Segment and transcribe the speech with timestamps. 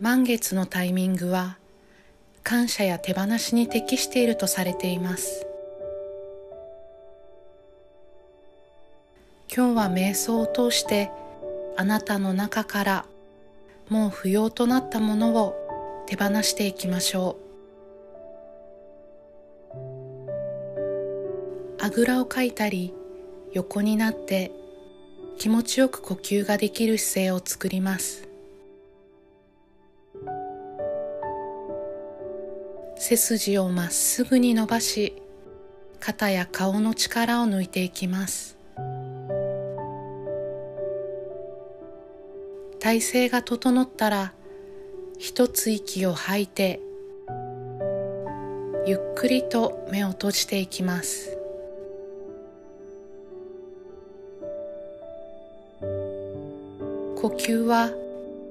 [0.00, 1.58] 満月のタイミングは
[2.42, 5.46] 感謝や手放しに適しているとされています。
[9.54, 11.10] 今日は瞑想を通して
[11.76, 13.04] あなたの中から
[13.90, 15.54] もう不要となったものを
[16.06, 17.50] 手放していきましょう。
[21.78, 22.94] あぐらをかいたり
[23.52, 24.50] 横になって
[25.36, 28.29] 気持ちよく呼吸ができる姿勢を作ります。
[33.02, 35.14] 背筋をまっすぐに伸ばし
[36.00, 38.58] 肩や顔の力を抜いていきます。
[42.78, 44.34] 体勢が整ったら
[45.18, 46.78] 一つ息を吐いて
[48.86, 51.38] ゆっくりと目を閉じていきます。
[57.16, 57.92] 呼吸は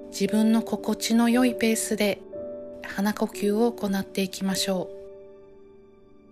[0.09, 2.19] 自分の心地の良いペースで
[2.99, 4.89] 鼻呼吸を行っていきましょ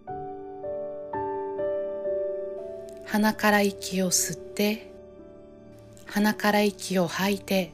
[0.06, 0.12] う。
[3.06, 4.92] 鼻から息を吸って
[6.08, 7.72] 鼻から息を吐いて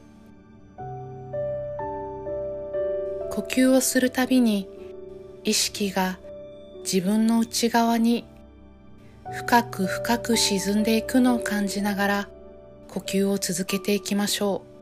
[3.31, 4.69] 呼吸をするたびに
[5.43, 6.19] 意識が
[6.83, 8.25] 自分の内側に
[9.31, 12.29] 深く深く沈んでいくのを感じながら
[12.89, 14.72] 呼吸を続けていきましょう。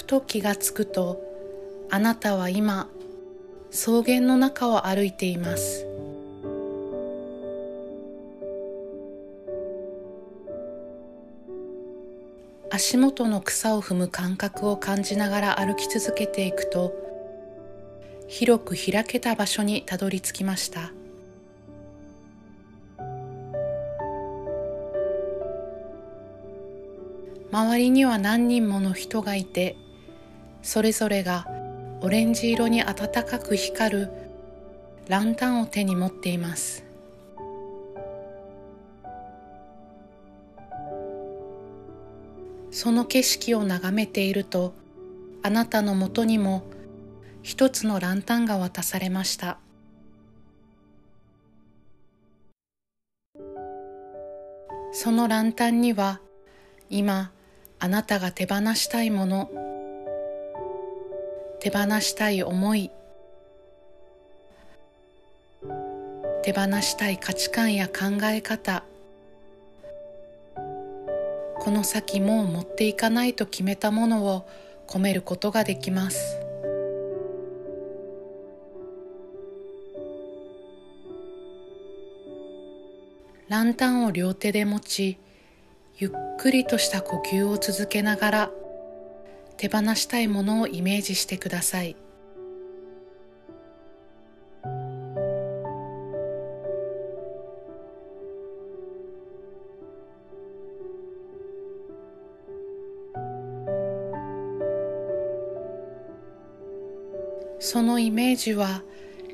[0.00, 1.22] ふと気がつくと
[1.90, 2.88] あなたは今
[3.70, 5.86] 草原の中を歩いています。
[12.70, 16.94] 足元の草を踏む感覚を感じながら歩き続けていくと
[18.26, 20.92] 広く開けた場所にたどり着きました。
[27.52, 29.76] 周りには何人もの人がいて
[30.62, 31.46] それぞれが
[32.02, 34.10] オレンジ色に暖かく光る
[35.08, 36.84] ランタンを手に持っています。
[42.70, 44.72] その景色を眺めていると
[45.42, 46.62] あなたのもとにも
[47.42, 49.58] 一つのランタンが渡されました。
[54.92, 56.20] そのランタンには
[56.88, 57.32] 今
[57.78, 59.50] あなたが手放したいもの
[61.60, 62.90] 手放したい思い。
[66.42, 68.82] 手放したい価値観や考え方。
[71.58, 74.48] この先もう持っていかないと決めたものを
[74.86, 76.38] 込めることができます。
[83.50, 85.18] ランタンを両手で持ち
[85.98, 88.50] ゆっくりとした呼吸を続けながら
[89.60, 91.94] 手放したいものをイメージしてください。
[107.58, 108.82] そのイメージは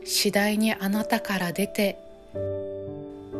[0.04, 2.00] 次第にあなたから出て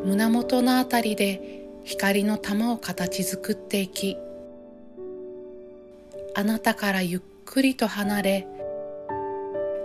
[0.05, 4.17] 胸元のあたりで光の玉を形作っていき
[6.39, 8.47] あなたからゆっくりと離れ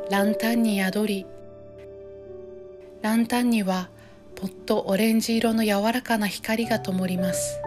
[0.09, 1.25] ランタンに宿り
[3.01, 3.87] ランタンには
[4.35, 7.61] ぽっとオレンジ色の柔らかな光が灯ります。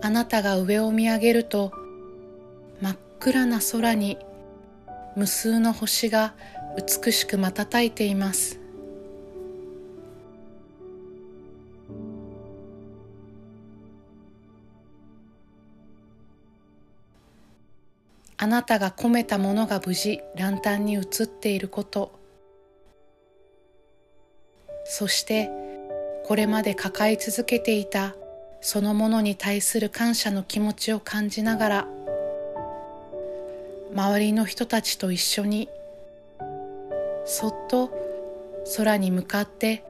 [0.00, 1.72] あなたが上を見上げると
[2.80, 4.16] 真っ暗な空に
[5.16, 6.34] 無数の星が
[6.76, 8.59] 美しく瞬いています。
[18.42, 22.18] あなたが込めたものが無事ランタンに映っていること。
[24.86, 25.50] そして
[26.24, 28.16] これまで抱え続けていた
[28.62, 31.88] そのものに対する感謝の気持ちを感じながら
[33.92, 35.68] 周りの人たちと一緒に
[37.26, 37.90] そっと
[38.78, 39.84] 空に向かって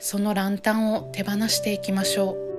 [0.00, 2.53] そのランタンを手放していきましょう。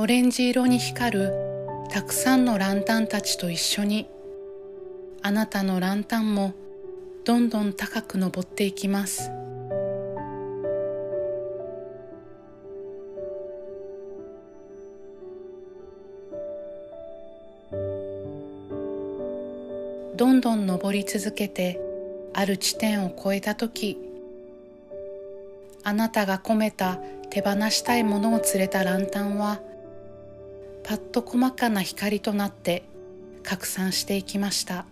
[0.00, 1.32] オレンジ色に光る
[1.90, 4.08] たくさんのランタンたちと一緒に
[5.20, 6.54] あなたのランタンも
[7.26, 9.30] どんどん高く登っていきます。
[20.16, 21.78] どんどん登り続けて
[22.32, 23.98] ある地点を越えた時
[25.84, 26.98] あなたが込めた
[27.28, 29.60] 手放したいものを連れたランタンは
[30.90, 32.82] パッと細かな光となって
[33.44, 34.86] 拡散していきました。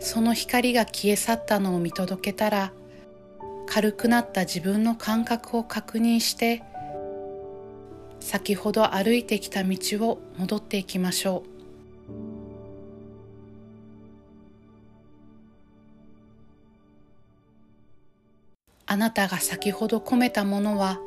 [0.00, 2.72] その光が消え去ったのを見届けたら
[3.68, 6.64] 軽くなった自分の感覚を確認して
[8.18, 11.55] 先ほど歩いてきた道を戻っていきましょう。
[19.06, 20.98] なたが先ほど込めたものは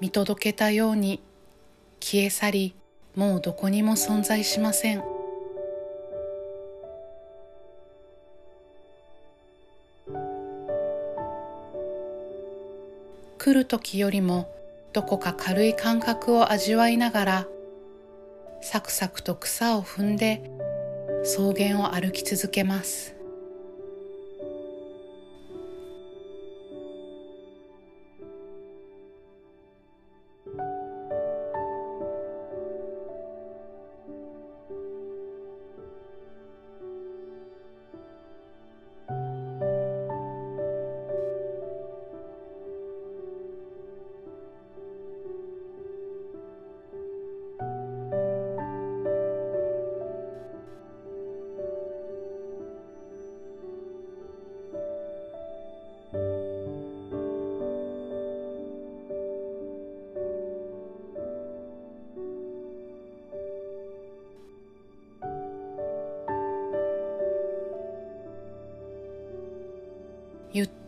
[0.00, 1.22] 見届けたように
[1.98, 2.74] 消え去り
[3.16, 5.02] もうどこにも存在しません。
[13.38, 14.52] 来る時よりも
[14.92, 17.46] どこか軽い感覚を味わいながら
[18.60, 20.50] サクサクと草を踏んで
[21.22, 23.17] 草原を歩き続けます。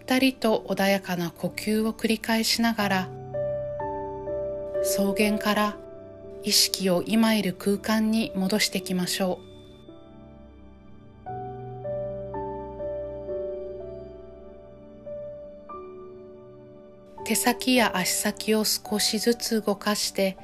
[0.00, 3.08] ったりと穏やかな呼吸を繰り返しながら
[4.82, 5.76] 草原から
[6.42, 9.50] 意識を今いる空間に戻していきましょう。
[17.26, 20.36] 手先や足先を少しずつ動かして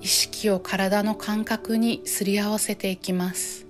[0.00, 3.69] 意識を体の感覚にすり合わせていきます。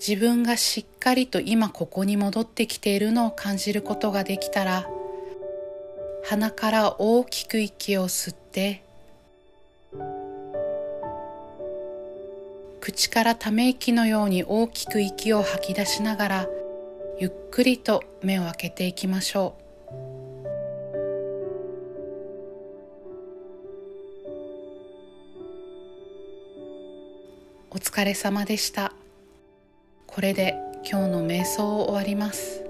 [0.00, 4.88] 自分がしっかりと今ここに戻ってきているのを感じることができたら
[6.24, 8.82] 鼻から大きく息を吸って
[12.80, 16.48] 口からため息のように大きく息を吐き出しながら
[17.18, 19.60] ゆっくりと目を開けていきましょう
[27.72, 28.92] お疲れ様でした。
[30.12, 32.69] これで今日の瞑想を終わります。